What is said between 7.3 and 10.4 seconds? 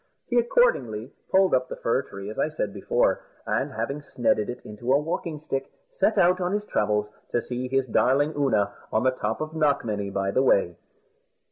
see his darling Oonagh on the top of Knockmany, by